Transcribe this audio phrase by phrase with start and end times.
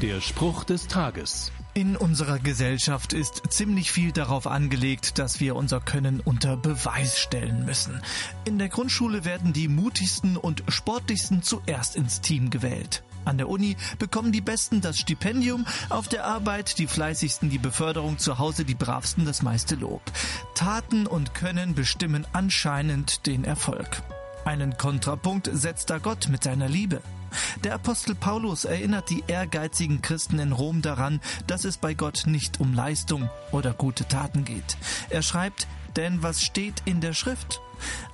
[0.00, 1.50] Der Spruch des Tages.
[1.74, 7.64] In unserer Gesellschaft ist ziemlich viel darauf angelegt, dass wir unser Können unter Beweis stellen
[7.64, 8.00] müssen.
[8.44, 13.02] In der Grundschule werden die mutigsten und sportlichsten zuerst ins Team gewählt.
[13.24, 18.18] An der Uni bekommen die Besten das Stipendium, auf der Arbeit die Fleißigsten die Beförderung,
[18.18, 20.02] zu Hause die Bravsten das meiste Lob.
[20.54, 24.00] Taten und Können bestimmen anscheinend den Erfolg.
[24.48, 27.02] Einen Kontrapunkt setzt da Gott mit seiner Liebe.
[27.64, 32.58] Der Apostel Paulus erinnert die ehrgeizigen Christen in Rom daran, dass es bei Gott nicht
[32.58, 34.78] um Leistung oder gute Taten geht.
[35.10, 35.66] Er schreibt,
[35.96, 37.60] denn was steht in der Schrift?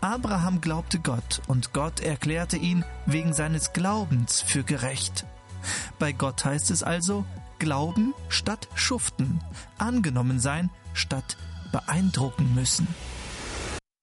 [0.00, 5.26] Abraham glaubte Gott und Gott erklärte ihn wegen seines Glaubens für gerecht.
[5.98, 7.26] Bei Gott heißt es also,
[7.58, 9.40] glauben statt schuften,
[9.76, 11.36] angenommen sein statt
[11.72, 12.88] beeindrucken müssen.